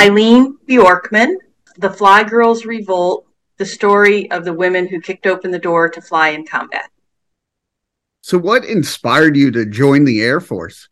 Eileen 0.00 0.56
Bjorkman, 0.66 1.36
The 1.76 1.90
Fly 1.90 2.24
Girls 2.24 2.64
Revolt, 2.64 3.26
the 3.58 3.66
story 3.66 4.30
of 4.30 4.46
the 4.46 4.52
women 4.54 4.88
who 4.88 4.98
kicked 4.98 5.26
open 5.26 5.50
the 5.50 5.58
door 5.58 5.90
to 5.90 6.00
fly 6.00 6.30
in 6.30 6.46
combat. 6.46 6.88
So, 8.22 8.38
what 8.38 8.64
inspired 8.64 9.36
you 9.36 9.50
to 9.50 9.66
join 9.66 10.06
the 10.06 10.22
Air 10.22 10.40
Force? 10.40 10.88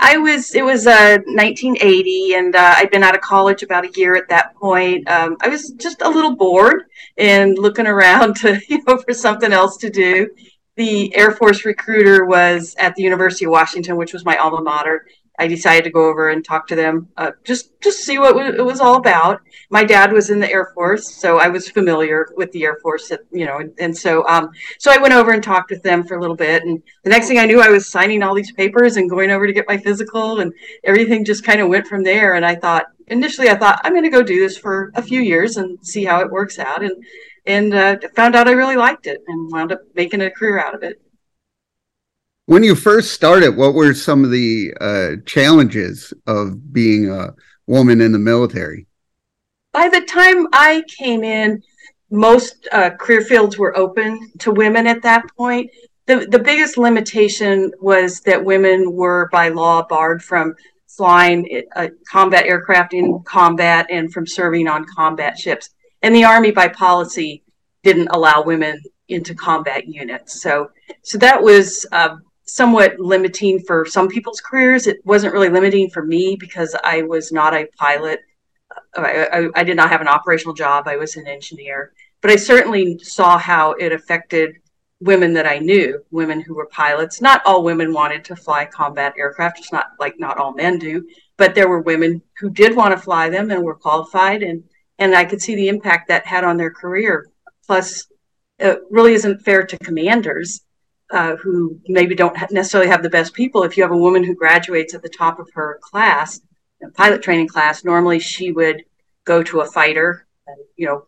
I 0.00 0.16
was, 0.16 0.56
it 0.56 0.64
was 0.64 0.88
uh, 0.88 1.18
1980, 1.26 2.34
and 2.34 2.56
uh, 2.56 2.74
I'd 2.78 2.90
been 2.90 3.04
out 3.04 3.14
of 3.14 3.20
college 3.20 3.62
about 3.62 3.84
a 3.84 3.92
year 3.94 4.16
at 4.16 4.28
that 4.28 4.56
point. 4.56 5.08
Um, 5.08 5.36
I 5.40 5.46
was 5.46 5.70
just 5.70 6.02
a 6.02 6.10
little 6.10 6.34
bored 6.34 6.86
and 7.16 7.56
looking 7.56 7.86
around 7.86 8.34
to, 8.40 8.60
you 8.66 8.82
know, 8.88 8.98
for 8.98 9.14
something 9.14 9.52
else 9.52 9.76
to 9.76 9.88
do. 9.88 10.28
The 10.74 11.14
Air 11.14 11.30
Force 11.30 11.64
recruiter 11.64 12.24
was 12.24 12.74
at 12.80 12.96
the 12.96 13.04
University 13.04 13.44
of 13.44 13.52
Washington, 13.52 13.94
which 13.94 14.12
was 14.12 14.24
my 14.24 14.36
alma 14.38 14.62
mater. 14.62 15.06
I 15.38 15.46
decided 15.46 15.84
to 15.84 15.90
go 15.90 16.08
over 16.08 16.28
and 16.28 16.44
talk 16.44 16.66
to 16.68 16.76
them, 16.76 17.08
uh, 17.16 17.30
just 17.42 17.70
just 17.80 18.04
see 18.04 18.18
what 18.18 18.36
it 18.54 18.64
was 18.64 18.80
all 18.80 18.96
about. 18.96 19.40
My 19.70 19.82
dad 19.82 20.12
was 20.12 20.28
in 20.28 20.38
the 20.38 20.50
Air 20.50 20.72
Force, 20.74 21.14
so 21.14 21.38
I 21.38 21.48
was 21.48 21.68
familiar 21.68 22.28
with 22.36 22.52
the 22.52 22.64
Air 22.64 22.76
Force, 22.82 23.10
you 23.32 23.46
know, 23.46 23.58
and, 23.58 23.72
and 23.78 23.96
so 23.96 24.26
um, 24.28 24.50
so 24.78 24.92
I 24.92 24.98
went 24.98 25.14
over 25.14 25.32
and 25.32 25.42
talked 25.42 25.70
with 25.70 25.82
them 25.82 26.04
for 26.04 26.16
a 26.16 26.20
little 26.20 26.36
bit, 26.36 26.64
and 26.64 26.82
the 27.02 27.10
next 27.10 27.28
thing 27.28 27.38
I 27.38 27.46
knew, 27.46 27.62
I 27.62 27.70
was 27.70 27.88
signing 27.88 28.22
all 28.22 28.34
these 28.34 28.52
papers 28.52 28.96
and 28.98 29.08
going 29.08 29.30
over 29.30 29.46
to 29.46 29.52
get 29.52 29.66
my 29.66 29.78
physical, 29.78 30.40
and 30.40 30.52
everything 30.84 31.24
just 31.24 31.44
kind 31.44 31.60
of 31.60 31.68
went 31.68 31.86
from 31.86 32.02
there. 32.02 32.34
And 32.34 32.44
I 32.44 32.54
thought 32.54 32.86
initially, 33.06 33.48
I 33.48 33.56
thought 33.56 33.80
I'm 33.84 33.92
going 33.92 34.04
to 34.04 34.10
go 34.10 34.22
do 34.22 34.38
this 34.38 34.58
for 34.58 34.92
a 34.96 35.02
few 35.02 35.22
years 35.22 35.56
and 35.56 35.78
see 35.84 36.04
how 36.04 36.20
it 36.20 36.30
works 36.30 36.58
out, 36.58 36.84
and 36.84 37.02
and 37.46 37.74
uh, 37.74 37.96
found 38.14 38.36
out 38.36 38.48
I 38.48 38.52
really 38.52 38.76
liked 38.76 39.06
it 39.06 39.22
and 39.26 39.50
wound 39.50 39.72
up 39.72 39.80
making 39.94 40.20
a 40.20 40.30
career 40.30 40.60
out 40.60 40.74
of 40.74 40.82
it. 40.82 41.00
When 42.46 42.64
you 42.64 42.74
first 42.74 43.12
started, 43.12 43.56
what 43.56 43.74
were 43.74 43.94
some 43.94 44.24
of 44.24 44.30
the 44.30 44.74
uh, 44.80 45.10
challenges 45.24 46.12
of 46.26 46.72
being 46.72 47.08
a 47.08 47.34
woman 47.68 48.00
in 48.00 48.10
the 48.10 48.18
military? 48.18 48.86
By 49.72 49.88
the 49.88 50.00
time 50.00 50.48
I 50.52 50.82
came 50.88 51.22
in, 51.22 51.62
most 52.10 52.68
uh, 52.72 52.90
career 52.90 53.22
fields 53.22 53.58
were 53.58 53.76
open 53.76 54.32
to 54.40 54.50
women 54.50 54.88
at 54.88 55.02
that 55.02 55.24
point. 55.36 55.70
The, 56.06 56.26
the 56.26 56.38
biggest 56.38 56.76
limitation 56.76 57.72
was 57.80 58.20
that 58.22 58.44
women 58.44 58.92
were 58.92 59.28
by 59.30 59.48
law 59.48 59.86
barred 59.86 60.22
from 60.22 60.54
flying 60.88 61.62
uh, 61.76 61.88
combat 62.10 62.44
aircraft 62.44 62.92
in 62.92 63.22
combat 63.22 63.86
and 63.88 64.12
from 64.12 64.26
serving 64.26 64.66
on 64.66 64.84
combat 64.84 65.38
ships. 65.38 65.70
And 66.02 66.14
the 66.14 66.24
Army, 66.24 66.50
by 66.50 66.68
policy, 66.68 67.44
didn't 67.84 68.08
allow 68.08 68.42
women 68.42 68.82
into 69.08 69.34
combat 69.34 69.86
units. 69.86 70.42
So, 70.42 70.70
so 71.02 71.18
that 71.18 71.40
was 71.40 71.86
uh, 71.92 72.16
somewhat 72.52 73.00
limiting 73.00 73.58
for 73.58 73.86
some 73.86 74.08
people's 74.08 74.42
careers. 74.42 74.86
It 74.86 74.98
wasn't 75.06 75.32
really 75.32 75.48
limiting 75.48 75.88
for 75.88 76.04
me 76.04 76.36
because 76.38 76.76
I 76.84 77.00
was 77.00 77.32
not 77.32 77.54
a 77.54 77.66
pilot. 77.78 78.20
I, 78.94 79.26
I, 79.32 79.48
I, 79.54 79.64
did 79.64 79.76
not 79.76 79.88
have 79.88 80.02
an 80.02 80.08
operational 80.08 80.52
job. 80.52 80.86
I 80.86 80.96
was 80.96 81.16
an 81.16 81.26
engineer, 81.26 81.94
but 82.20 82.30
I 82.30 82.36
certainly 82.36 82.98
saw 82.98 83.38
how 83.38 83.72
it 83.72 83.92
affected 83.92 84.56
women 85.00 85.32
that 85.32 85.46
I 85.46 85.60
knew, 85.60 86.04
women 86.10 86.42
who 86.42 86.54
were 86.54 86.66
pilots. 86.66 87.22
Not 87.22 87.40
all 87.46 87.64
women 87.64 87.94
wanted 87.94 88.22
to 88.26 88.36
fly 88.36 88.66
combat 88.66 89.14
aircraft. 89.16 89.58
It's 89.58 89.72
not 89.72 89.86
like 89.98 90.20
not 90.20 90.36
all 90.36 90.52
men 90.52 90.78
do, 90.78 91.08
but 91.38 91.54
there 91.54 91.68
were 91.68 91.80
women 91.80 92.20
who 92.38 92.50
did 92.50 92.76
want 92.76 92.92
to 92.92 93.02
fly 93.02 93.30
them 93.30 93.50
and 93.50 93.62
were 93.62 93.74
qualified, 93.76 94.42
and 94.42 94.62
and 94.98 95.14
I 95.14 95.24
could 95.24 95.40
see 95.40 95.54
the 95.54 95.68
impact 95.68 96.08
that 96.08 96.26
had 96.26 96.44
on 96.44 96.58
their 96.58 96.70
career. 96.70 97.30
Plus, 97.66 98.06
it 98.58 98.78
really 98.90 99.14
isn't 99.14 99.42
fair 99.42 99.64
to 99.64 99.78
commanders 99.78 100.60
uh, 101.12 101.36
who 101.36 101.78
maybe 101.86 102.14
don't 102.14 102.36
necessarily 102.50 102.90
have 102.90 103.02
the 103.02 103.10
best 103.10 103.34
people. 103.34 103.62
If 103.62 103.76
you 103.76 103.82
have 103.82 103.92
a 103.92 103.96
woman 103.96 104.24
who 104.24 104.34
graduates 104.34 104.94
at 104.94 105.02
the 105.02 105.08
top 105.08 105.38
of 105.38 105.48
her 105.54 105.78
class, 105.82 106.40
pilot 106.94 107.22
training 107.22 107.48
class, 107.48 107.84
normally 107.84 108.18
she 108.18 108.50
would 108.50 108.84
go 109.24 109.42
to 109.42 109.60
a 109.60 109.66
fighter. 109.66 110.26
And, 110.46 110.56
you 110.76 110.86
know, 110.86 111.06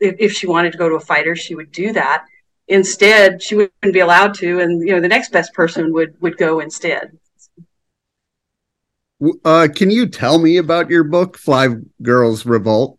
if, 0.00 0.16
if 0.18 0.32
she 0.32 0.46
wanted 0.46 0.72
to 0.72 0.78
go 0.78 0.88
to 0.88 0.96
a 0.96 1.00
fighter, 1.00 1.36
she 1.36 1.54
would 1.54 1.72
do 1.72 1.92
that. 1.92 2.26
Instead, 2.68 3.40
she 3.40 3.54
wouldn't 3.54 3.94
be 3.94 4.00
allowed 4.00 4.34
to, 4.34 4.58
and 4.58 4.80
you 4.80 4.92
know, 4.92 5.00
the 5.00 5.06
next 5.06 5.30
best 5.30 5.54
person 5.54 5.92
would 5.92 6.20
would 6.20 6.36
go 6.36 6.58
instead. 6.58 7.16
Uh, 9.44 9.68
can 9.72 9.88
you 9.88 10.08
tell 10.08 10.40
me 10.40 10.56
about 10.56 10.90
your 10.90 11.04
book, 11.04 11.38
Fly 11.38 11.68
Girls 12.02 12.44
Revolt? 12.44 12.98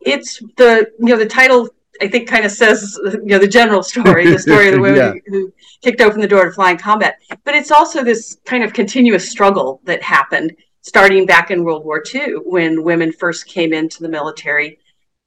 It's 0.00 0.38
the 0.56 0.92
you 1.00 1.06
know 1.06 1.16
the 1.16 1.26
title 1.26 1.68
I 2.02 2.08
think 2.08 2.28
kind 2.28 2.44
of 2.44 2.50
says 2.50 2.98
you 3.04 3.20
know 3.26 3.38
the 3.38 3.46
general 3.46 3.82
story, 3.82 4.28
the 4.28 4.38
story 4.38 4.68
of 4.68 4.74
the 4.74 4.80
women 4.80 4.98
yeah. 5.16 5.20
who 5.26 5.52
kicked 5.82 6.00
open 6.00 6.20
the 6.20 6.26
door 6.26 6.46
to 6.46 6.52
flying 6.52 6.76
combat. 6.76 7.18
But 7.44 7.54
it's 7.54 7.70
also 7.70 8.02
this 8.02 8.38
kind 8.44 8.64
of 8.64 8.72
continuous 8.72 9.30
struggle 9.30 9.80
that 9.84 10.02
happened 10.02 10.56
starting 10.80 11.26
back 11.26 11.52
in 11.52 11.62
World 11.62 11.84
War 11.84 12.02
II 12.12 12.34
when 12.44 12.82
women 12.82 13.12
first 13.12 13.46
came 13.46 13.72
into 13.72 14.02
the 14.02 14.08
military. 14.08 14.80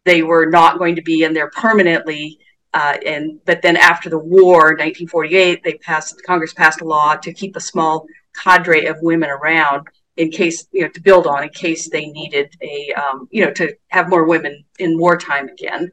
They 0.03 0.21
were 0.21 0.47
not 0.47 0.77
going 0.77 0.97
to 0.97 1.01
be 1.01 1.23
in 1.23 1.33
there 1.33 1.49
permanently, 1.49 2.39
uh, 2.73 2.97
and 3.05 3.39
but 3.45 3.61
then 3.61 3.77
after 3.77 4.09
the 4.09 4.19
war, 4.19 4.75
1948, 4.75 5.63
they 5.63 5.75
passed 5.75 6.21
Congress 6.25 6.53
passed 6.53 6.81
a 6.81 6.85
law 6.85 7.15
to 7.15 7.33
keep 7.33 7.55
a 7.55 7.61
small 7.61 8.05
cadre 8.35 8.85
of 8.87 8.97
women 9.01 9.29
around 9.29 9.87
in 10.17 10.29
case 10.29 10.67
you 10.73 10.81
know 10.81 10.89
to 10.89 11.01
build 11.01 11.25
on 11.25 11.43
in 11.43 11.49
case 11.49 11.89
they 11.89 12.07
needed 12.07 12.53
a 12.61 12.91
um, 12.93 13.29
you 13.31 13.45
know 13.45 13.51
to 13.51 13.73
have 13.87 14.09
more 14.09 14.25
women 14.25 14.63
in 14.79 14.97
wartime 14.97 15.47
again 15.47 15.89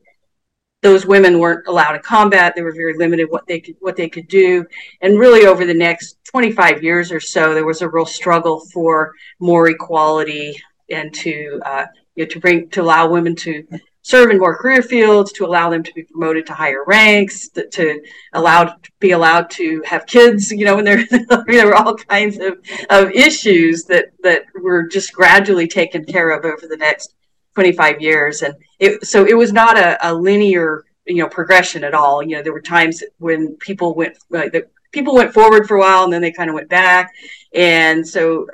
those 0.82 1.06
women 1.06 1.38
weren't 1.38 1.66
allowed 1.68 1.92
to 1.92 2.00
combat. 2.00 2.54
They 2.54 2.62
were 2.62 2.74
very 2.74 2.94
limited 2.96 3.30
what 3.30 3.46
they 3.46 3.60
could 3.60 3.76
what 3.80 3.96
they 3.96 4.08
could 4.08 4.28
do. 4.28 4.66
And 5.00 5.18
really, 5.18 5.46
over 5.46 5.64
the 5.64 5.74
next 5.74 6.18
25 6.24 6.82
years 6.82 7.12
or 7.12 7.20
so, 7.20 7.54
there 7.54 7.64
was 7.64 7.82
a 7.82 7.88
real 7.88 8.06
struggle 8.06 8.60
for 8.72 9.14
more 9.38 9.68
equality 9.68 10.60
and 10.90 11.14
to 11.14 11.60
uh, 11.64 11.86
you 12.16 12.24
know, 12.24 12.28
to 12.30 12.40
bring 12.40 12.68
to 12.70 12.82
allow 12.82 13.08
women 13.08 13.34
to 13.36 13.66
serve 14.02 14.30
in 14.30 14.38
more 14.38 14.56
career 14.56 14.82
fields, 14.82 15.32
to 15.32 15.46
allow 15.46 15.70
them 15.70 15.84
to 15.84 15.92
be 15.94 16.02
promoted 16.02 16.44
to 16.46 16.52
higher 16.52 16.84
ranks, 16.84 17.48
to, 17.50 17.68
to 17.68 18.02
allow 18.32 18.64
to 18.64 18.90
be 18.98 19.12
allowed 19.12 19.48
to 19.50 19.82
have 19.86 20.04
kids. 20.06 20.50
You 20.50 20.64
know, 20.64 20.78
and 20.78 20.86
there 20.86 21.06
there 21.46 21.66
were 21.66 21.76
all 21.76 21.94
kinds 21.94 22.38
of, 22.38 22.58
of 22.90 23.12
issues 23.12 23.84
that 23.84 24.06
that 24.22 24.46
were 24.60 24.88
just 24.88 25.12
gradually 25.12 25.68
taken 25.68 26.04
care 26.04 26.30
of 26.30 26.44
over 26.44 26.66
the 26.66 26.76
next 26.76 27.14
25 27.54 28.00
years 28.00 28.42
and 28.42 28.54
it, 28.82 29.06
so 29.06 29.24
it 29.24 29.34
was 29.34 29.52
not 29.52 29.78
a, 29.78 29.96
a, 30.08 30.10
linear 30.12 30.84
you 31.06 31.22
know 31.22 31.28
progression 31.28 31.84
at 31.84 31.94
all. 31.94 32.22
You 32.22 32.36
know 32.36 32.42
there 32.42 32.52
were 32.52 32.60
times 32.60 33.02
when 33.18 33.56
people 33.56 33.94
went 33.94 34.18
like 34.30 34.52
the 34.52 34.66
people 34.90 35.14
went 35.14 35.32
forward 35.32 35.66
for 35.66 35.76
a 35.76 35.80
while 35.80 36.04
and 36.04 36.12
then 36.12 36.20
they 36.20 36.32
kind 36.32 36.50
of 36.50 36.54
went 36.54 36.68
back. 36.68 37.12
And 37.54 38.06
so 38.06 38.46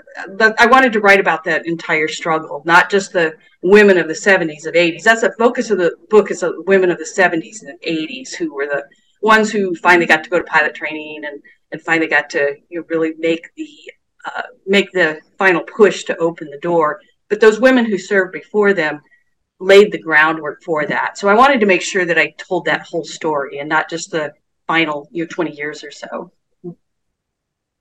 i 0.58 0.66
wanted 0.66 0.92
to 0.92 1.00
write 1.00 1.20
about 1.20 1.44
that 1.44 1.64
entire 1.66 2.08
struggle 2.08 2.62
not 2.64 2.90
just 2.90 3.12
the 3.12 3.32
women 3.62 3.96
of 3.96 4.08
the 4.08 4.14
70s 4.14 4.66
and 4.66 4.74
80s 4.74 5.02
that's 5.02 5.20
the 5.20 5.32
focus 5.38 5.70
of 5.70 5.78
the 5.78 5.92
book 6.10 6.32
is 6.32 6.40
the 6.40 6.62
women 6.66 6.90
of 6.90 6.98
the 6.98 7.04
70s 7.04 7.62
and 7.62 7.80
80s 7.80 8.34
who 8.34 8.52
were 8.52 8.66
the 8.66 8.82
ones 9.22 9.52
who 9.52 9.74
finally 9.76 10.06
got 10.06 10.24
to 10.24 10.30
go 10.30 10.38
to 10.38 10.44
pilot 10.44 10.74
training 10.74 11.24
and 11.24 11.40
and 11.70 11.82
finally 11.82 12.08
got 12.08 12.30
to 12.30 12.56
you 12.70 12.80
know, 12.80 12.86
really 12.88 13.14
make 13.18 13.54
the 13.56 13.68
uh, 14.24 14.42
make 14.66 14.90
the 14.92 15.20
final 15.38 15.62
push 15.62 16.04
to 16.04 16.16
open 16.18 16.50
the 16.50 16.58
door. 16.58 17.00
But 17.28 17.40
those 17.40 17.60
women 17.60 17.84
who 17.84 17.98
served 17.98 18.32
before 18.32 18.72
them 18.72 19.00
laid 19.60 19.92
the 19.92 19.98
groundwork 19.98 20.62
for 20.62 20.86
that. 20.86 21.18
So 21.18 21.28
I 21.28 21.34
wanted 21.34 21.60
to 21.60 21.66
make 21.66 21.82
sure 21.82 22.04
that 22.04 22.18
I 22.18 22.34
told 22.38 22.64
that 22.66 22.82
whole 22.82 23.04
story 23.04 23.58
and 23.58 23.68
not 23.68 23.90
just 23.90 24.10
the 24.10 24.32
final 24.66 25.08
you 25.10 25.24
know 25.24 25.28
20 25.28 25.52
years 25.52 25.82
or 25.82 25.90
so. 25.90 26.32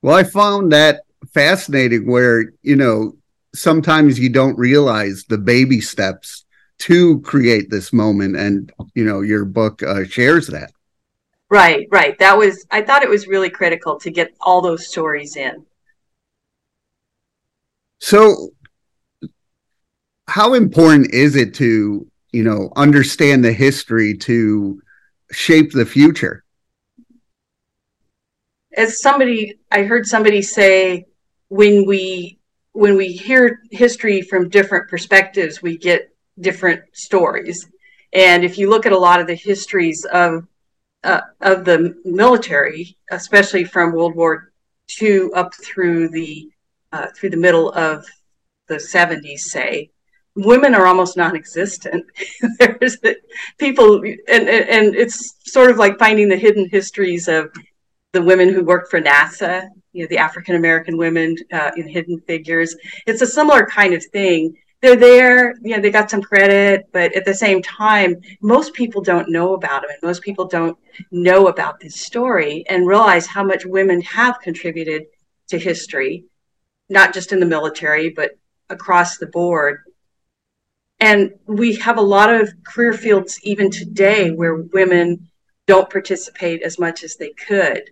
Well, 0.02 0.16
I 0.16 0.24
found 0.24 0.72
that 0.72 1.02
fascinating 1.32 2.06
where, 2.06 2.52
you 2.62 2.76
know, 2.76 3.16
sometimes 3.54 4.18
you 4.18 4.28
don't 4.28 4.58
realize 4.58 5.24
the 5.28 5.38
baby 5.38 5.80
steps 5.80 6.44
to 6.80 7.20
create 7.22 7.70
this 7.70 7.92
moment 7.92 8.36
and, 8.36 8.72
you 8.94 9.04
know, 9.04 9.20
your 9.22 9.44
book 9.44 9.82
uh, 9.82 10.04
shares 10.04 10.46
that. 10.48 10.72
Right, 11.50 11.88
right. 11.90 12.18
That 12.18 12.36
was 12.36 12.66
I 12.70 12.82
thought 12.82 13.02
it 13.02 13.08
was 13.08 13.26
really 13.26 13.50
critical 13.50 13.98
to 14.00 14.10
get 14.10 14.34
all 14.40 14.60
those 14.60 14.86
stories 14.86 15.36
in. 15.36 15.64
So 18.00 18.50
how 20.28 20.52
important 20.52 21.12
is 21.12 21.34
it 21.36 21.54
to 21.54 22.06
you 22.32 22.44
know 22.44 22.70
understand 22.76 23.44
the 23.44 23.52
history 23.52 24.16
to 24.18 24.80
shape 25.32 25.72
the 25.72 25.86
future? 25.86 26.44
As 28.76 29.00
somebody 29.00 29.58
i 29.72 29.82
heard 29.82 30.06
somebody 30.06 30.42
say 30.42 31.06
when 31.48 31.86
we 31.86 32.38
when 32.72 32.96
we 32.96 33.08
hear 33.08 33.62
history 33.70 34.20
from 34.22 34.48
different 34.50 34.88
perspectives 34.88 35.62
we 35.62 35.76
get 35.76 36.14
different 36.38 36.82
stories. 36.92 37.66
And 38.12 38.44
if 38.44 38.56
you 38.58 38.70
look 38.70 38.86
at 38.86 38.92
a 38.92 38.98
lot 38.98 39.20
of 39.20 39.26
the 39.26 39.34
histories 39.34 40.04
of 40.12 40.46
uh, 41.04 41.22
of 41.40 41.64
the 41.64 41.94
military 42.04 42.96
especially 43.10 43.64
from 43.64 43.92
world 43.92 44.14
war 44.14 44.52
ii 45.00 45.30
up 45.34 45.54
through 45.54 46.08
the 46.10 46.50
uh, 46.92 47.06
through 47.14 47.30
the 47.30 47.36
middle 47.36 47.70
of 47.72 48.04
the 48.68 48.76
70s 48.76 49.40
say 49.40 49.90
women 50.38 50.74
are 50.74 50.86
almost 50.86 51.16
non-existent. 51.16 52.04
There's 52.58 52.96
people, 53.58 54.02
and, 54.02 54.48
and 54.48 54.94
it's 54.94 55.34
sort 55.44 55.70
of 55.70 55.76
like 55.76 55.98
finding 55.98 56.28
the 56.28 56.36
hidden 56.36 56.68
histories 56.68 57.28
of 57.28 57.50
the 58.12 58.22
women 58.22 58.52
who 58.52 58.64
worked 58.64 58.90
for 58.90 59.00
NASA 59.00 59.68
you 59.98 60.04
know 60.04 60.08
the 60.08 60.18
African 60.18 60.54
American 60.54 60.96
women 60.96 61.36
uh, 61.52 61.72
in 61.76 61.88
Hidden 61.88 62.20
Figures. 62.20 62.76
It's 63.06 63.22
a 63.22 63.26
similar 63.26 63.66
kind 63.66 63.94
of 63.94 64.04
thing. 64.06 64.56
They're 64.80 64.94
there, 64.94 65.54
you 65.62 65.74
know, 65.74 65.82
they 65.82 65.90
got 65.90 66.08
some 66.08 66.22
credit, 66.22 66.86
but 66.92 67.12
at 67.16 67.24
the 67.24 67.34
same 67.34 67.62
time, 67.62 68.14
most 68.40 68.74
people 68.74 69.02
don't 69.02 69.28
know 69.28 69.54
about 69.54 69.82
them, 69.82 69.90
and 69.90 69.98
most 70.00 70.22
people 70.22 70.46
don't 70.46 70.78
know 71.10 71.48
about 71.48 71.80
this 71.80 72.00
story 72.00 72.64
and 72.68 72.86
realize 72.86 73.26
how 73.26 73.42
much 73.42 73.66
women 73.66 74.00
have 74.02 74.38
contributed 74.40 75.06
to 75.48 75.58
history, 75.58 76.26
not 76.88 77.12
just 77.12 77.32
in 77.32 77.40
the 77.40 77.46
military, 77.46 78.10
but 78.10 78.38
across 78.70 79.18
the 79.18 79.26
board. 79.26 79.80
And 81.00 81.32
we 81.46 81.76
have 81.76 81.96
a 81.96 82.02
lot 82.02 82.32
of 82.32 82.52
career 82.64 82.92
fields 82.92 83.38
even 83.42 83.70
today 83.70 84.30
where 84.30 84.56
women 84.56 85.28
don't 85.66 85.90
participate 85.90 86.62
as 86.62 86.78
much 86.78 87.04
as 87.04 87.16
they 87.16 87.32
could. 87.46 87.82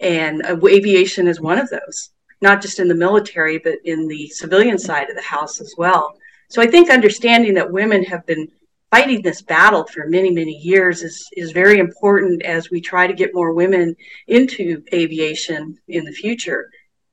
And 0.00 0.44
uh, 0.44 0.58
aviation 0.66 1.28
is 1.28 1.40
one 1.40 1.58
of 1.58 1.70
those, 1.70 2.10
not 2.40 2.60
just 2.60 2.78
in 2.78 2.88
the 2.88 2.94
military, 2.94 3.58
but 3.58 3.76
in 3.84 4.06
the 4.08 4.28
civilian 4.28 4.78
side 4.78 5.08
of 5.08 5.16
the 5.16 5.22
house 5.22 5.60
as 5.60 5.74
well. 5.78 6.14
So 6.48 6.60
I 6.60 6.66
think 6.66 6.90
understanding 6.90 7.54
that 7.54 7.72
women 7.72 8.04
have 8.04 8.26
been 8.26 8.48
fighting 8.90 9.22
this 9.22 9.40
battle 9.40 9.86
for 9.86 10.06
many, 10.08 10.30
many 10.30 10.52
years 10.52 11.02
is, 11.02 11.26
is 11.34 11.52
very 11.52 11.78
important 11.78 12.42
as 12.42 12.70
we 12.70 12.80
try 12.80 13.06
to 13.06 13.14
get 13.14 13.32
more 13.32 13.54
women 13.54 13.96
into 14.26 14.82
aviation 14.92 15.78
in 15.88 16.04
the 16.04 16.12
future 16.12 16.68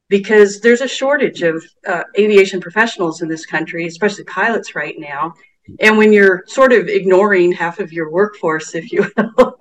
because 0.10 0.60
there's 0.60 0.82
a 0.82 0.88
shortage 0.88 1.44
of 1.44 1.64
uh, 1.88 2.04
aviation 2.18 2.60
professionals 2.60 3.22
in 3.22 3.30
this 3.30 3.46
country, 3.46 3.86
especially 3.86 4.24
pilots 4.26 4.76
right 4.76 4.96
now. 4.98 5.34
And 5.80 5.98
when 5.98 6.12
you're 6.12 6.44
sort 6.48 6.74
of 6.74 6.88
ignoring 6.88 7.52
half 7.52 7.80
of 7.80 7.94
your 7.94 8.10
workforce, 8.10 8.74
if 8.74 8.92
you 8.92 9.10
will, 9.38 9.58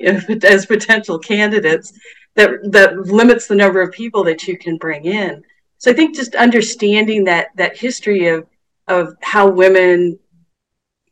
as 0.44 0.66
potential 0.66 1.18
candidates, 1.18 1.92
that 2.34 2.50
that 2.72 2.98
limits 2.98 3.46
the 3.46 3.54
number 3.54 3.80
of 3.80 3.92
people 3.92 4.24
that 4.24 4.48
you 4.48 4.58
can 4.58 4.76
bring 4.76 5.04
in. 5.04 5.42
So 5.78 5.90
I 5.90 5.94
think 5.94 6.16
just 6.16 6.34
understanding 6.34 7.24
that 7.24 7.48
that 7.56 7.76
history 7.76 8.26
of 8.28 8.46
of 8.88 9.14
how 9.22 9.48
women 9.48 10.18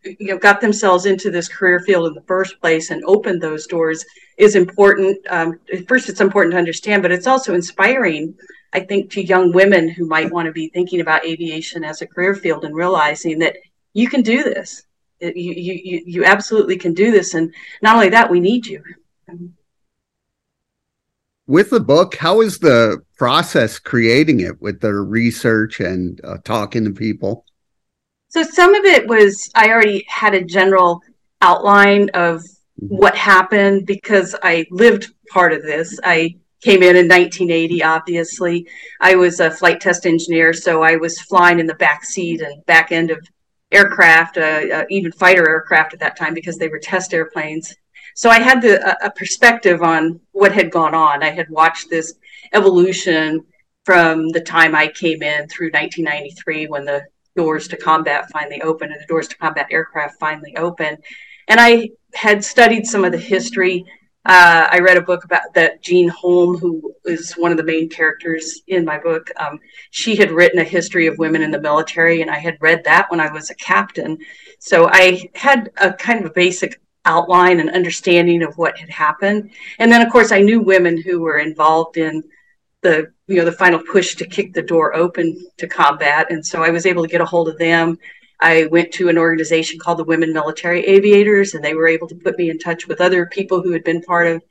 you 0.04 0.28
know 0.28 0.38
got 0.38 0.60
themselves 0.60 1.06
into 1.06 1.30
this 1.30 1.48
career 1.48 1.80
field 1.80 2.08
in 2.08 2.14
the 2.14 2.22
first 2.22 2.60
place 2.60 2.90
and 2.90 3.04
opened 3.04 3.40
those 3.40 3.66
doors 3.66 4.04
is 4.38 4.56
important. 4.56 5.18
Um, 5.28 5.58
first, 5.88 6.08
it's 6.08 6.20
important 6.20 6.52
to 6.52 6.58
understand, 6.58 7.02
but 7.02 7.12
it's 7.12 7.26
also 7.26 7.54
inspiring 7.54 8.34
I 8.72 8.80
think 8.80 9.10
to 9.12 9.24
young 9.24 9.52
women 9.52 9.88
who 9.88 10.06
might 10.06 10.30
want 10.30 10.46
to 10.46 10.52
be 10.52 10.68
thinking 10.68 11.00
about 11.00 11.24
aviation 11.24 11.82
as 11.84 12.02
a 12.02 12.06
career 12.06 12.34
field 12.34 12.64
and 12.64 12.74
realizing 12.74 13.38
that 13.40 13.56
you 13.94 14.08
can 14.08 14.22
do 14.22 14.42
this. 14.42 14.84
You, 15.20 15.32
you, 15.34 16.02
you 16.06 16.24
absolutely 16.24 16.76
can 16.76 16.94
do 16.94 17.10
this. 17.10 17.34
And 17.34 17.52
not 17.82 17.96
only 17.96 18.08
that, 18.10 18.30
we 18.30 18.40
need 18.40 18.66
you. 18.66 18.82
With 21.46 21.70
the 21.70 21.80
book, 21.80 22.14
how 22.14 22.40
is 22.42 22.58
the 22.58 23.02
process 23.18 23.78
creating 23.78 24.40
it 24.40 24.62
with 24.62 24.80
the 24.80 24.94
research 24.94 25.80
and 25.80 26.20
uh, 26.24 26.38
talking 26.44 26.84
to 26.84 26.92
people? 26.92 27.44
So 28.30 28.44
some 28.44 28.76
of 28.76 28.84
it 28.84 29.08
was, 29.08 29.50
I 29.56 29.70
already 29.70 30.04
had 30.08 30.34
a 30.34 30.44
general 30.44 31.02
outline 31.42 32.10
of 32.14 32.42
mm-hmm. 32.42 32.96
what 32.96 33.16
happened 33.16 33.86
because 33.86 34.36
I 34.42 34.66
lived 34.70 35.12
part 35.28 35.52
of 35.52 35.62
this. 35.62 35.98
I 36.04 36.36
came 36.62 36.82
in 36.82 36.94
in 36.94 37.08
1980 37.08 37.82
obviously 37.82 38.68
i 39.00 39.14
was 39.14 39.40
a 39.40 39.50
flight 39.50 39.80
test 39.80 40.04
engineer 40.04 40.52
so 40.52 40.82
i 40.82 40.94
was 40.94 41.18
flying 41.18 41.58
in 41.58 41.66
the 41.66 41.74
back 41.76 42.04
seat 42.04 42.42
and 42.42 42.62
back 42.66 42.92
end 42.92 43.10
of 43.10 43.18
aircraft 43.72 44.36
uh, 44.36 44.66
uh, 44.70 44.84
even 44.90 45.10
fighter 45.12 45.48
aircraft 45.48 45.94
at 45.94 46.00
that 46.00 46.18
time 46.18 46.34
because 46.34 46.58
they 46.58 46.68
were 46.68 46.78
test 46.78 47.14
airplanes 47.14 47.74
so 48.14 48.28
i 48.28 48.38
had 48.38 48.60
the, 48.60 48.78
a 49.02 49.10
perspective 49.12 49.82
on 49.82 50.20
what 50.32 50.52
had 50.52 50.70
gone 50.70 50.94
on 50.94 51.22
i 51.22 51.30
had 51.30 51.48
watched 51.48 51.88
this 51.88 52.12
evolution 52.52 53.42
from 53.86 54.28
the 54.28 54.40
time 54.42 54.74
i 54.74 54.86
came 54.86 55.22
in 55.22 55.48
through 55.48 55.70
1993 55.70 56.66
when 56.66 56.84
the 56.84 57.02
doors 57.36 57.68
to 57.68 57.76
combat 57.76 58.28
finally 58.30 58.60
opened 58.62 58.92
and 58.92 59.00
the 59.00 59.06
doors 59.06 59.28
to 59.28 59.36
combat 59.36 59.66
aircraft 59.70 60.18
finally 60.18 60.56
opened 60.56 60.98
and 61.48 61.60
i 61.60 61.88
had 62.14 62.44
studied 62.44 62.86
some 62.86 63.04
of 63.04 63.12
the 63.12 63.18
history 63.18 63.84
uh, 64.26 64.68
I 64.70 64.80
read 64.80 64.98
a 64.98 65.02
book 65.02 65.24
about 65.24 65.54
that 65.54 65.82
Jeanne 65.82 66.10
Holm, 66.10 66.58
who 66.58 66.94
is 67.06 67.32
one 67.32 67.52
of 67.52 67.56
the 67.56 67.64
main 67.64 67.88
characters 67.88 68.60
in 68.66 68.84
my 68.84 68.98
book. 68.98 69.30
Um, 69.38 69.58
she 69.90 70.14
had 70.14 70.30
written 70.30 70.58
a 70.58 70.64
history 70.64 71.06
of 71.06 71.16
women 71.16 71.40
in 71.40 71.50
the 71.50 71.60
military, 71.60 72.20
and 72.20 72.30
I 72.30 72.38
had 72.38 72.58
read 72.60 72.84
that 72.84 73.10
when 73.10 73.18
I 73.18 73.32
was 73.32 73.48
a 73.48 73.54
captain. 73.54 74.18
So 74.58 74.90
I 74.92 75.30
had 75.34 75.70
a 75.78 75.94
kind 75.94 76.20
of 76.20 76.26
a 76.26 76.34
basic 76.34 76.80
outline 77.06 77.60
and 77.60 77.70
understanding 77.70 78.42
of 78.42 78.58
what 78.58 78.76
had 78.76 78.90
happened. 78.90 79.52
And 79.78 79.90
then, 79.90 80.02
of 80.02 80.12
course, 80.12 80.32
I 80.32 80.42
knew 80.42 80.60
women 80.60 81.00
who 81.00 81.20
were 81.20 81.38
involved 81.38 81.96
in 81.96 82.22
the 82.82 83.12
you 83.26 83.36
know 83.36 83.44
the 83.44 83.52
final 83.52 83.80
push 83.92 84.14
to 84.16 84.26
kick 84.26 84.52
the 84.54 84.62
door 84.62 84.94
open 84.94 85.46
to 85.58 85.66
combat, 85.66 86.30
and 86.30 86.44
so 86.44 86.62
I 86.62 86.70
was 86.70 86.86
able 86.86 87.02
to 87.02 87.08
get 87.08 87.20
a 87.20 87.26
hold 87.26 87.48
of 87.48 87.58
them 87.58 87.98
I 88.40 88.66
went 88.66 88.92
to 88.92 89.08
an 89.08 89.18
organization 89.18 89.78
called 89.78 89.98
the 89.98 90.04
Women 90.04 90.32
Military 90.32 90.84
Aviators, 90.86 91.54
and 91.54 91.62
they 91.62 91.74
were 91.74 91.86
able 91.86 92.08
to 92.08 92.14
put 92.14 92.38
me 92.38 92.48
in 92.48 92.58
touch 92.58 92.86
with 92.88 93.00
other 93.00 93.26
people 93.26 93.62
who 93.62 93.72
had 93.72 93.84
been 93.84 94.02
part 94.02 94.26
of 94.28 94.42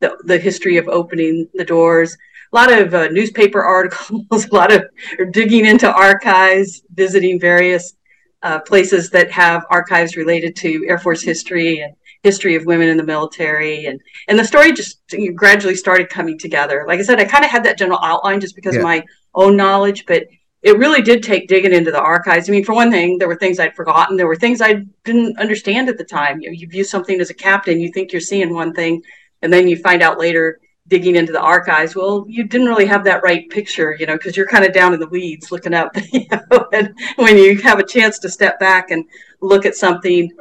the, 0.00 0.16
the 0.24 0.38
history 0.38 0.76
of 0.78 0.88
opening 0.88 1.48
the 1.54 1.64
doors. 1.64 2.16
A 2.52 2.56
lot 2.56 2.72
of 2.72 2.92
uh, 2.92 3.08
newspaper 3.08 3.62
articles, 3.64 4.46
a 4.46 4.54
lot 4.54 4.72
of 4.72 4.84
digging 5.32 5.64
into 5.64 5.90
archives, 5.90 6.82
visiting 6.94 7.38
various 7.38 7.94
uh, 8.42 8.60
places 8.60 9.10
that 9.10 9.30
have 9.30 9.64
archives 9.70 10.16
related 10.16 10.56
to 10.56 10.84
Air 10.88 10.98
Force 10.98 11.22
history 11.22 11.80
and 11.80 11.94
history 12.28 12.54
of 12.56 12.66
women 12.66 12.88
in 12.88 12.96
the 12.96 13.08
military 13.14 13.86
and 13.86 14.00
and 14.28 14.38
the 14.38 14.44
story 14.44 14.72
just 14.72 14.98
gradually 15.34 15.76
started 15.76 16.08
coming 16.08 16.36
together 16.36 16.84
like 16.88 16.98
i 16.98 17.02
said 17.02 17.20
i 17.20 17.24
kind 17.24 17.44
of 17.44 17.50
had 17.50 17.64
that 17.64 17.78
general 17.78 18.00
outline 18.02 18.40
just 18.40 18.56
because 18.56 18.74
yeah. 18.74 18.80
of 18.80 18.84
my 18.84 19.04
own 19.34 19.56
knowledge 19.56 20.04
but 20.06 20.26
it 20.62 20.78
really 20.78 21.00
did 21.00 21.22
take 21.22 21.46
digging 21.46 21.72
into 21.72 21.92
the 21.92 22.00
archives. 22.00 22.48
I 22.48 22.52
mean, 22.52 22.64
for 22.64 22.74
one 22.74 22.90
thing, 22.90 23.18
there 23.18 23.28
were 23.28 23.36
things 23.36 23.60
I'd 23.60 23.76
forgotten. 23.76 24.16
There 24.16 24.26
were 24.26 24.34
things 24.34 24.60
I 24.60 24.82
didn't 25.04 25.38
understand 25.38 25.88
at 25.88 25.96
the 25.96 26.02
time. 26.02 26.40
You, 26.40 26.48
know, 26.48 26.54
you 26.54 26.66
view 26.66 26.82
something 26.82 27.20
as 27.20 27.30
a 27.30 27.34
captain, 27.34 27.78
you 27.78 27.92
think 27.92 28.10
you're 28.10 28.20
seeing 28.20 28.52
one 28.52 28.72
thing, 28.72 29.00
and 29.42 29.52
then 29.52 29.68
you 29.68 29.76
find 29.76 30.02
out 30.02 30.18
later 30.18 30.58
digging 30.88 31.14
into 31.14 31.30
the 31.30 31.40
archives. 31.40 31.94
Well, 31.94 32.24
you 32.28 32.42
didn't 32.42 32.66
really 32.66 32.86
have 32.86 33.04
that 33.04 33.22
right 33.22 33.48
picture, 33.48 33.96
you 34.00 34.06
know, 34.06 34.16
because 34.16 34.36
you're 34.36 34.48
kind 34.48 34.64
of 34.64 34.72
down 34.72 34.92
in 34.92 34.98
the 34.98 35.08
weeds 35.08 35.52
looking 35.52 35.74
up. 35.74 35.96
You 36.12 36.26
know, 36.32 36.68
and 36.72 36.92
when 37.14 37.38
you 37.38 37.60
have 37.62 37.78
a 37.78 37.86
chance 37.86 38.18
to 38.20 38.28
step 38.28 38.58
back 38.58 38.90
and 38.90 39.04
look 39.40 39.66
at 39.66 39.76
something, 39.76 40.32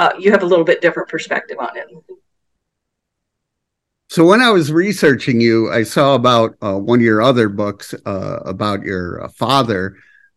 uh, 0.00 0.14
you 0.18 0.30
have 0.30 0.42
a 0.42 0.46
little 0.46 0.64
bit 0.64 0.80
different 0.80 1.10
perspective 1.10 1.58
on 1.60 1.76
it. 1.76 1.86
So 4.08 4.24
when 4.24 4.40
I 4.40 4.50
was 4.50 4.72
researching 4.72 5.42
you, 5.42 5.70
I 5.70 5.82
saw 5.82 6.14
about 6.14 6.56
uh, 6.62 6.78
one 6.78 7.00
of 7.00 7.04
your 7.04 7.20
other 7.20 7.50
books 7.50 7.94
uh, 8.06 8.38
about 8.46 8.82
your 8.82 9.22
uh, 9.22 9.28
father 9.28 9.96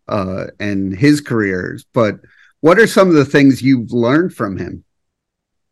uh, 0.10 0.48
and 0.60 0.94
his 0.94 1.22
careers. 1.22 1.86
But 1.94 2.20
what 2.60 2.78
are 2.78 2.88
some 2.88 3.08
of 3.08 3.14
the 3.14 3.24
things 3.26 3.62
you've 3.62 3.94
learned 3.94 4.34
from 4.34 4.58
him? 4.58 4.84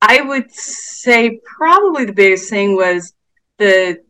I 0.01 0.21
would 0.21 0.49
say 0.51 1.41
probably 1.43 2.05
the 2.05 2.13
biggest 2.13 2.49
thing 2.49 2.77
was 2.77 3.13
the 3.57 4.01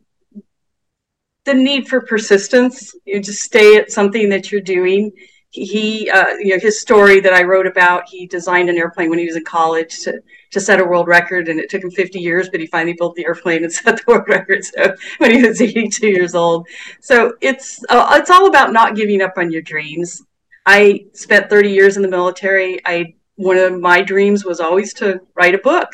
the 1.44 1.54
need 1.54 1.88
for 1.88 2.02
persistence. 2.02 2.94
You 3.04 3.20
just 3.20 3.42
stay 3.42 3.76
at 3.78 3.90
something 3.90 4.28
that 4.28 4.52
you're 4.52 4.60
doing. 4.60 5.10
He, 5.52 6.08
uh, 6.08 6.34
you 6.38 6.54
know, 6.54 6.58
his 6.58 6.80
story 6.80 7.20
that 7.20 7.34
I 7.34 7.42
wrote 7.42 7.66
about. 7.66 8.08
He 8.08 8.26
designed 8.26 8.70
an 8.70 8.78
airplane 8.78 9.10
when 9.10 9.18
he 9.18 9.26
was 9.26 9.36
in 9.36 9.44
college 9.44 10.00
to 10.00 10.20
to 10.50 10.60
set 10.60 10.80
a 10.80 10.84
world 10.84 11.08
record, 11.08 11.48
and 11.48 11.60
it 11.60 11.70
took 11.70 11.82
him 11.82 11.90
50 11.90 12.20
years, 12.20 12.48
but 12.50 12.60
he 12.60 12.66
finally 12.66 12.94
built 12.94 13.14
the 13.16 13.24
airplane 13.26 13.62
and 13.62 13.72
set 13.72 13.96
the 13.96 14.02
world 14.06 14.28
record. 14.28 14.64
So 14.64 14.94
when 15.18 15.30
he 15.30 15.46
was 15.46 15.60
82 15.60 16.08
years 16.08 16.34
old, 16.34 16.66
so 17.00 17.34
it's 17.40 17.84
uh, 17.90 18.16
it's 18.18 18.30
all 18.30 18.46
about 18.46 18.72
not 18.72 18.96
giving 18.96 19.20
up 19.20 19.34
on 19.36 19.50
your 19.50 19.62
dreams. 19.62 20.22
I 20.64 21.06
spent 21.12 21.50
30 21.50 21.70
years 21.70 21.96
in 21.96 22.02
the 22.02 22.08
military. 22.08 22.80
I 22.86 23.14
one 23.36 23.58
of 23.58 23.78
my 23.78 24.02
dreams 24.02 24.44
was 24.44 24.60
always 24.60 24.94
to 24.94 25.20
write 25.34 25.54
a 25.54 25.58
book. 25.58 25.88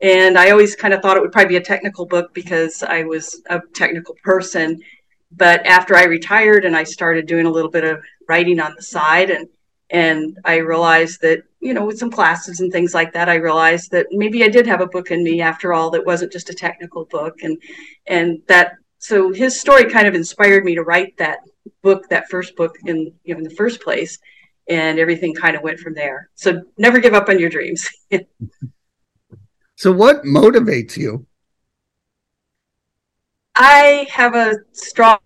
And 0.00 0.36
I 0.36 0.50
always 0.50 0.76
kind 0.76 0.92
of 0.92 1.00
thought 1.00 1.16
it 1.16 1.20
would 1.20 1.32
probably 1.32 1.48
be 1.48 1.56
a 1.56 1.62
technical 1.62 2.06
book 2.06 2.34
because 2.34 2.82
I 2.82 3.04
was 3.04 3.40
a 3.48 3.60
technical 3.74 4.14
person. 4.22 4.80
But 5.32 5.64
after 5.66 5.96
I 5.96 6.04
retired 6.04 6.64
and 6.64 6.76
I 6.76 6.84
started 6.84 7.26
doing 7.26 7.46
a 7.46 7.50
little 7.50 7.70
bit 7.70 7.84
of 7.84 8.02
writing 8.28 8.60
on 8.60 8.74
the 8.76 8.82
side. 8.82 9.30
And 9.30 9.48
and 9.90 10.38
I 10.44 10.56
realized 10.56 11.20
that 11.22 11.42
you 11.60 11.74
know 11.74 11.84
with 11.84 11.98
some 11.98 12.10
classes 12.10 12.60
and 12.60 12.72
things 12.72 12.92
like 12.92 13.12
that 13.12 13.28
i 13.28 13.34
realized 13.34 13.90
that 13.90 14.06
maybe 14.10 14.44
i 14.44 14.48
did 14.48 14.66
have 14.66 14.80
a 14.80 14.86
book 14.86 15.10
in 15.10 15.24
me 15.24 15.40
after 15.40 15.72
all 15.72 15.90
that 15.90 16.04
wasn't 16.04 16.30
just 16.30 16.50
a 16.50 16.54
technical 16.54 17.04
book. 17.06 17.36
And 17.42 17.56
and 18.06 18.42
that 18.48 18.72
so 18.98 19.32
his 19.32 19.60
story 19.60 19.90
kind 19.90 20.06
of 20.06 20.14
inspired 20.14 20.64
me 20.64 20.74
to 20.74 20.82
write 20.82 21.16
that 21.18 21.38
book 21.82 22.08
that 22.08 22.28
first 22.28 22.56
book 22.56 22.76
in 22.84 23.12
you 23.24 23.34
know 23.34 23.38
in 23.38 23.44
the 23.44 23.50
first 23.54 23.80
place. 23.80 24.18
And 24.68 24.98
everything 24.98 25.32
kind 25.32 25.54
of 25.54 25.62
went 25.62 25.78
from 25.78 25.94
there. 25.94 26.28
So 26.34 26.62
never 26.76 26.98
give 26.98 27.14
up 27.14 27.28
on 27.28 27.38
your 27.38 27.50
dreams. 27.50 27.88
So 29.76 29.92
what 29.92 30.24
motivates 30.24 30.96
you? 30.96 31.26
I 33.54 34.06
have 34.10 34.34
a 34.34 34.54
strong 34.72 35.18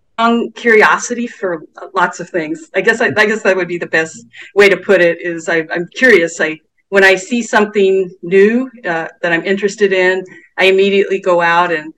curiosity 0.54 1.26
for 1.26 1.62
lots 1.94 2.20
of 2.20 2.28
things. 2.28 2.70
I 2.74 2.80
guess 2.80 3.00
I, 3.00 3.06
I, 3.16 3.26
guess 3.26 3.42
that 3.42 3.56
would 3.56 3.68
be 3.68 3.78
the 3.78 3.86
best 3.86 4.26
way 4.54 4.68
to 4.68 4.76
put 4.76 5.00
it. 5.00 5.20
Is 5.20 5.48
I, 5.48 5.58
am 5.70 5.86
curious. 5.94 6.40
I 6.40 6.58
when 6.88 7.04
I 7.04 7.14
see 7.14 7.42
something 7.42 8.10
new 8.22 8.70
uh, 8.84 9.08
that 9.22 9.32
I'm 9.32 9.44
interested 9.44 9.92
in, 9.92 10.24
I 10.56 10.64
immediately 10.64 11.20
go 11.20 11.40
out 11.40 11.72
and 11.72 11.92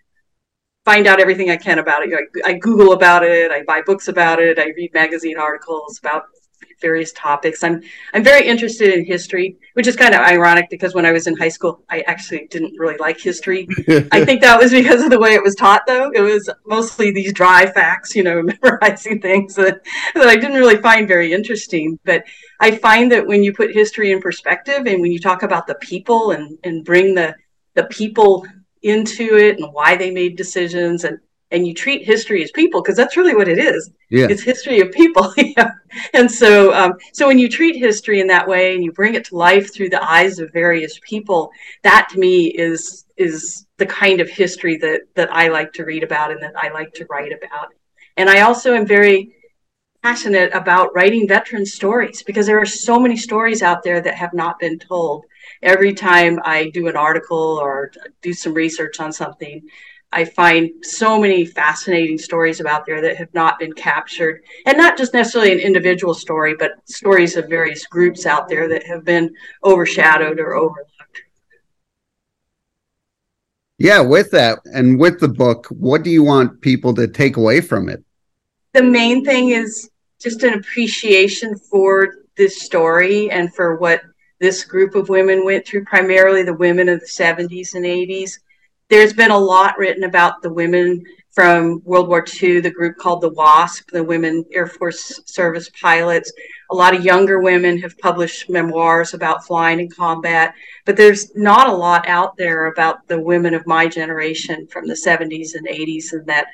find 0.85 1.07
out 1.07 1.21
everything 1.21 1.51
I 1.51 1.57
can 1.57 1.79
about 1.79 2.03
it. 2.03 2.11
I, 2.13 2.51
I 2.51 2.53
Google 2.55 2.93
about 2.93 3.23
it. 3.23 3.51
I 3.51 3.63
buy 3.63 3.83
books 3.83 4.09
about 4.09 4.39
it. 4.41 4.59
I 4.59 4.67
read 4.77 4.93
magazine 4.93 5.39
articles 5.39 5.99
about 5.99 6.25
various 6.81 7.13
topics. 7.13 7.63
I'm 7.63 7.83
I'm 8.13 8.25
very 8.25 8.47
interested 8.47 8.93
in 8.93 9.05
history, 9.05 9.57
which 9.75 9.87
is 9.87 9.97
kind 9.97 10.15
of 10.15 10.21
ironic 10.21 10.69
because 10.71 10.95
when 10.95 11.07
I 11.07 11.13
was 11.13 11.27
in 11.27 11.37
high 11.37 11.49
school, 11.49 11.83
I 11.89 12.01
actually 12.03 12.47
didn't 12.51 12.79
really 12.79 12.97
like 12.99 13.21
history. 13.21 13.69
I 14.11 14.25
think 14.25 14.41
that 14.43 14.59
was 14.59 14.71
because 14.71 15.03
of 15.03 15.11
the 15.11 15.19
way 15.19 15.35
it 15.35 15.43
was 15.43 15.55
taught, 15.55 15.83
though. 15.87 16.11
It 16.11 16.21
was 16.21 16.51
mostly 16.67 17.11
these 17.11 17.33
dry 17.33 17.67
facts, 17.67 18.15
you 18.15 18.23
know, 18.23 18.43
memorizing 18.63 19.21
things 19.21 19.55
that, 19.55 19.81
that 20.15 20.27
I 20.27 20.35
didn't 20.37 20.59
really 20.59 20.79
find 20.79 21.09
very 21.09 21.33
interesting. 21.33 21.99
But 22.05 22.25
I 22.61 22.77
find 22.77 23.11
that 23.13 23.27
when 23.27 23.43
you 23.43 23.53
put 23.53 23.73
history 23.73 24.13
in 24.13 24.21
perspective 24.21 24.87
and 24.87 25.01
when 25.01 25.13
you 25.13 25.19
talk 25.19 25.43
about 25.43 25.67
the 25.67 25.77
people 25.77 26.33
and 26.33 26.59
and 26.65 26.85
bring 26.85 27.15
the 27.15 27.35
the 27.75 27.85
people 27.85 28.47
into 28.83 29.37
it 29.37 29.59
and 29.59 29.73
why 29.73 29.97
they 29.97 30.11
made 30.11 30.37
decisions 30.37 31.05
and 31.05 31.19
and 31.53 31.67
you 31.67 31.75
treat 31.75 32.05
history 32.05 32.43
as 32.43 32.51
people 32.51 32.83
because 32.83 32.97
that's 32.97 33.17
really 33.17 33.35
what 33.35 33.47
it 33.47 33.59
is 33.59 33.91
yeah. 34.11 34.27
it's 34.29 34.43
history 34.43 34.81
of 34.81 34.91
people 34.91 35.33
yeah. 35.37 35.73
and 36.15 36.31
so 36.31 36.73
um, 36.75 36.95
so 37.13 37.27
when 37.27 37.39
you 37.39 37.49
treat 37.49 37.77
history 37.77 38.21
in 38.21 38.27
that 38.27 38.47
way 38.47 38.75
and 38.75 38.83
you 38.83 38.91
bring 38.93 39.15
it 39.15 39.25
to 39.25 39.37
life 39.37 39.73
through 39.73 39.89
the 39.89 40.03
eyes 40.11 40.39
of 40.39 40.53
various 40.53 40.99
people 41.03 41.51
that 41.83 42.09
to 42.11 42.19
me 42.19 42.47
is 42.47 43.05
is 43.17 43.67
the 43.77 43.87
kind 43.87 44.21
of 44.21 44.29
history 44.29 44.77
that 44.77 45.03
that 45.15 45.33
i 45.33 45.49
like 45.49 45.73
to 45.73 45.85
read 45.85 46.03
about 46.03 46.33
and 46.33 46.43
that 46.43 46.55
i 46.57 46.69
like 46.71 46.93
to 46.93 47.07
write 47.11 47.33
about 47.33 47.69
and 48.17 48.29
i 48.29 48.41
also 48.41 48.75
am 48.75 48.87
very 48.87 49.35
passionate 50.03 50.53
about 50.53 50.93
writing 50.97 51.29
veteran 51.29 51.65
stories 51.65 52.25
because 52.25 52.47
there 52.47 52.61
are 52.61 52.67
so 52.67 52.99
many 52.99 53.17
stories 53.17 53.63
out 53.63 53.85
there 53.85 54.01
that 54.01 54.15
have 54.15 54.35
not 54.35 54.59
been 54.59 54.79
told 54.79 55.25
every 55.63 55.93
time 55.95 56.41
I 56.45 56.71
do 56.71 56.89
an 56.89 56.97
article 56.97 57.59
or 57.61 57.93
do 58.21 58.33
some 58.33 58.53
research 58.53 58.99
on 58.99 59.13
something, 59.13 59.63
I 60.13 60.27
find 60.27 60.71
so 60.85 61.19
many 61.19 61.47
fascinating 61.47 62.19
stories 62.19 62.61
about 62.61 62.85
there 62.85 63.01
that 63.01 63.17
have 63.17 63.33
not 63.33 63.59
been 63.59 63.73
captured, 63.73 64.43
and 64.67 64.77
not 64.77 64.99
just 64.99 65.15
necessarily 65.15 65.53
an 65.53 65.59
individual 65.59 66.13
story, 66.13 66.55
but 66.59 66.73
stories 66.85 67.37
of 67.37 67.49
various 67.49 67.87
groups 67.87 68.27
out 68.27 68.49
there 68.49 68.69
that 68.69 68.87
have 68.87 69.05
been 69.05 69.35
overshadowed 69.65 70.39
or 70.39 70.55
overlooked. 70.55 70.89
Yeah, 73.79 74.01
with 74.01 74.31
that 74.33 74.61
and 74.67 74.99
with 74.99 75.19
the 75.19 75.29
book, 75.29 75.67
what 75.71 76.03
do 76.03 76.11
you 76.11 76.23
want 76.23 76.61
people 76.61 76.95
to 76.95 77.09
take 77.09 77.37
away 77.37 77.61
from 77.61 77.89
it? 77.89 78.05
The 78.75 78.83
main 78.83 79.25
thing 79.25 79.49
is 79.49 79.91
just 80.21 80.43
an 80.45 80.55
appreciation 80.55 81.59
for 81.59 82.15
this 82.37 82.63
story 82.63 83.31
and 83.31 83.53
for 83.55 83.77
what 83.77 84.03
this 84.41 84.65
group 84.65 84.95
of 84.95 85.09
women 85.09 85.45
went 85.45 85.67
through, 85.67 85.85
primarily 85.85 86.43
the 86.43 86.55
women 86.55 86.89
of 86.89 87.01
the 87.01 87.07
70s 87.07 87.75
and 87.75 87.85
80s. 87.85 88.39
There's 88.93 89.15
been 89.15 89.31
a 89.31 89.39
lot 89.39 89.79
written 89.79 90.05
about 90.05 90.43
the 90.43 90.53
women 90.53 91.03
from 91.31 91.81
World 91.83 92.09
War 92.09 92.23
II, 92.43 92.61
the 92.61 92.71
group 92.71 92.99
called 92.99 93.23
the 93.23 93.31
WASP, 93.31 93.91
the 93.91 94.05
Women 94.05 94.45
Air 94.53 94.67
Force 94.67 95.19
Service 95.25 95.71
Pilots. 95.81 96.31
A 96.71 96.75
lot 96.75 96.95
of 96.95 97.03
younger 97.03 97.41
women 97.41 97.79
have 97.79 97.97
published 97.97 98.51
memoirs 98.51 99.15
about 99.15 99.47
flying 99.47 99.81
in 99.81 99.89
combat, 99.89 100.55
but 100.85 100.95
there's 100.95 101.35
not 101.35 101.69
a 101.69 101.73
lot 101.73 102.07
out 102.07 102.37
there 102.37 102.67
about 102.67 103.09
the 103.09 103.19
women 103.19 103.55
of 103.55 103.67
my 103.67 103.89
generation 103.89 104.67
from 104.67 104.87
the 104.87 104.93
70s 104.93 105.55
and 105.55 105.67
80s 105.67 106.13
and 106.13 106.27
that 106.27 106.49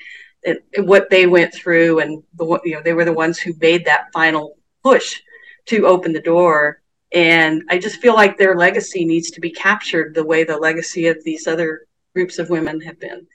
and 0.45 0.61
what 0.87 1.11
they 1.11 1.27
went 1.27 1.53
through 1.53 1.99
and 1.99 2.23
the 2.37 2.61
you 2.65 2.75
know 2.75 2.83
they 2.83 2.93
were 2.93 3.05
the 3.05 3.13
ones 3.13 3.41
who 3.41 3.53
made 3.61 3.85
that 3.85 4.13
final 4.13 4.57
push 4.85 5.21
to 5.67 5.89
open 5.89 6.13
the 6.13 6.21
door 6.21 6.83
and 7.13 7.65
I 7.69 7.79
just 7.79 8.01
feel 8.01 8.15
like 8.15 8.39
their 8.39 8.55
legacy 8.55 9.05
needs 9.05 9.33
to 9.33 9.41
be 9.41 9.51
captured 9.51 10.15
the 10.15 10.25
way 10.25 10.45
the 10.45 10.57
legacy 10.57 11.09
of 11.09 11.17
these 11.25 11.49
other 11.49 11.88
groups 12.15 12.39
of 12.39 12.51
women 12.51 12.81
have 12.83 13.01
been. 13.01 13.27